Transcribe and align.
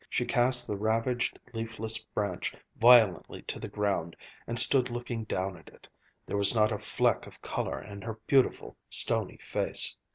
She 0.09 0.25
cast 0.25 0.65
the 0.65 0.77
ravaged, 0.79 1.37
leafless 1.53 1.99
branch 1.99 2.55
violently 2.75 3.43
to 3.43 3.59
the 3.59 3.67
ground 3.67 4.15
and 4.47 4.57
stood 4.57 4.89
looking 4.89 5.25
down 5.25 5.55
at 5.55 5.67
it. 5.69 5.87
There 6.25 6.37
was 6.37 6.55
not 6.55 6.71
a 6.71 6.79
fleck 6.79 7.27
of 7.27 7.39
color 7.43 7.79
in 7.79 8.01
her 8.01 8.19
beautiful, 8.25 8.77
stony 8.89 9.37
face. 9.43 9.95